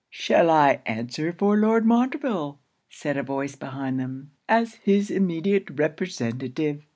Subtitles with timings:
[0.09, 2.59] 'Shall I answer for Lord Montreville,'
[2.89, 6.81] said a voice behind them, 'as his immediate representative?'